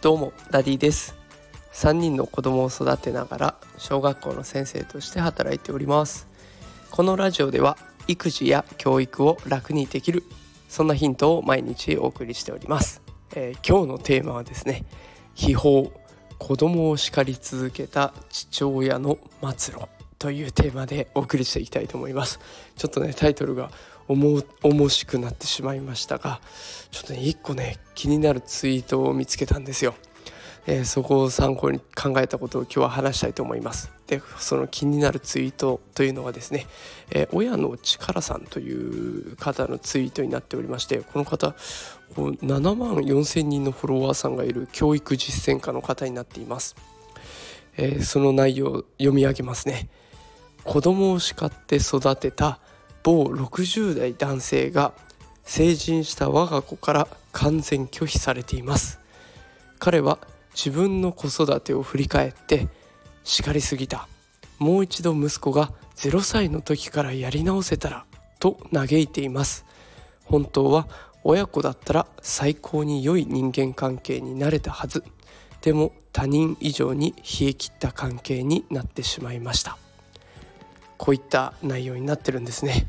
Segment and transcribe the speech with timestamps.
[0.00, 1.16] どうもダディです。
[1.72, 6.28] 3人の子供を育てながら小学校の先生として働いております。
[6.90, 7.76] このラジオでは
[8.06, 10.22] 育児や教育を楽にできる
[10.68, 13.02] そんなヒントを毎日お送りしております、
[13.34, 14.84] えー、今日のテーマはですね
[15.34, 15.84] 悲報
[16.38, 19.18] 子供を叱り続けた父親の
[19.56, 19.93] 末路。
[20.24, 22.40] というテーマでお送りしていきたいと思います。
[22.78, 23.70] ちょっとねタイトルが
[24.08, 26.40] 重しくなってしまいましたが
[26.90, 29.94] ちょっとね一個ね気になるツイートを見つけたんですよ、
[30.66, 33.92] えー、そこを参考に考えたことを今日は話したいと思います。
[34.06, 36.68] でその気になるツイートというのはですね、
[37.10, 41.54] えー、親の力さんという方のツイートになっておりましてこの方
[42.14, 46.76] 7万4千人のフォロワーさんがいる教育実践家の方になっています、
[47.76, 49.90] えー、その内容を読み上げますね。
[50.64, 52.58] 子供を叱って育てた
[53.02, 54.92] 某60代男性が
[55.44, 58.98] 成人した我が子から完全拒否されています。
[59.78, 60.18] 彼は
[60.54, 62.68] 自分の子育てを振り返って
[63.24, 64.08] 叱りすぎた。
[64.58, 68.04] もう一度息子が0歳の時からやり直せたら
[68.38, 69.66] と嘆いています。
[70.24, 70.88] 本当は
[71.22, 75.04] 親子だったら最高に良い人間関係になれたはず。
[75.60, 79.78] でも他人以上に冷え切った関係になってしまいました。
[80.96, 82.86] こういった内容になってるんですね。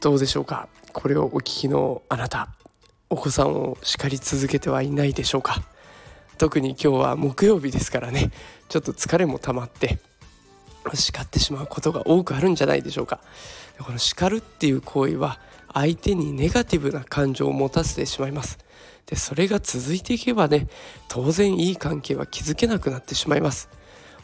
[0.00, 0.68] どうでしょうか？
[0.92, 2.48] これをお聞きのあなた
[3.10, 5.62] お子さんを叱り続けてはいないでしょうか？
[6.38, 8.30] 特に今日は木曜日ですからね。
[8.68, 9.98] ちょっと疲れも溜まって
[10.94, 13.20] 叱ってしまうことが多くあるんじゃないでしょうか？
[13.80, 15.40] この叱るっていう行為は
[15.72, 18.58] 相手にネガティブな感情を持たせてしまいます。
[19.06, 20.68] でそれが続いていけばね
[21.08, 23.68] 当然いい関係は築けなくなってしまいます。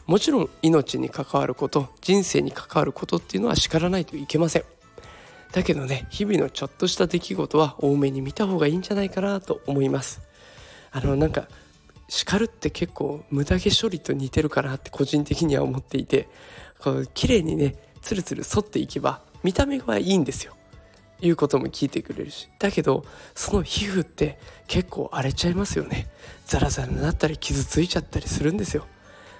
[0.07, 4.63] もちろん命に関わること人生に関わることっていうのは叱らないといけません。
[5.51, 10.21] だけどね日々のちょっとした出来事は多めに見た方がいいんじゃないかなと思います。
[10.91, 11.47] あのなんか
[12.07, 16.29] 叱るって結構無駄毛処理と似てるかなって個人的には思っていて
[16.79, 20.55] こう綺麗にねつるつる反っていけば見た目はいいんですよ。
[21.21, 22.49] 言うことも聞いてくれるし。
[22.59, 24.37] だけどその皮膚って
[24.67, 26.07] 結構荒れちゃいますよね。
[26.45, 28.85] ザラザラになったり傷ついちゃったりするんですよ。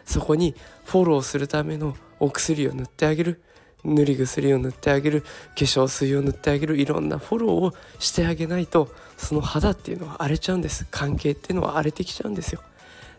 [0.06, 0.56] そこに
[0.86, 3.42] フォローするためのお薬を塗ってあげる。
[3.84, 5.22] 塗り薬を塗ってあげる。
[5.22, 5.28] 化
[5.58, 6.78] 粧水を塗ってあげる。
[6.78, 10.88] いろんなフォローをしてあげないとその肌っていうのは荒れちゃうんです。
[10.90, 12.62] 関係っていうのは荒れてきちゃうんですよ。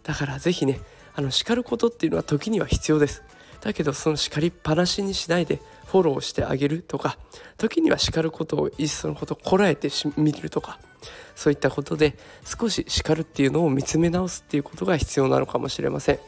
[0.03, 0.81] だから是非ね
[1.15, 3.23] あの叱ることっていうのは時には必要です。
[3.61, 7.19] だけどその叱りっぱなしにしないでフォローしてあげるとか
[7.57, 10.79] 時には叱ることをいっそのことこらえてみるとか。
[11.35, 16.19] そういったことで少し叱るっていうのを見つめ直すっていうことが必要なのかもしれません。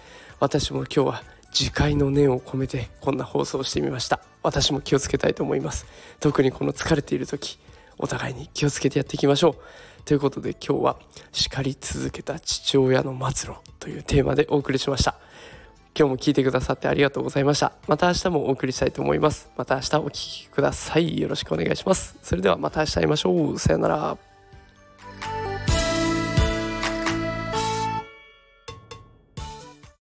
[0.41, 4.21] 私も今日は自戒の念を込めてこんな放送をしてみました。
[4.43, 5.87] 私も気をつけたいと思います。
[6.21, 7.59] 特にこの疲れている時
[7.99, 9.57] お互いに気をつけてやっていきましょう。
[10.05, 10.99] ということで今日は
[11.33, 15.17] 叱り続けた父親の末路というテーマでお送りしました。
[15.99, 17.73] 今日も聞いてくださってありがとうございました。
[17.89, 19.51] また明日もお送りしたいと思います。
[19.57, 21.19] また明日お聴きください。
[21.19, 22.17] よろしくお願いします。
[22.23, 23.59] それではまた明日会いましょう。
[23.59, 24.28] さよなら。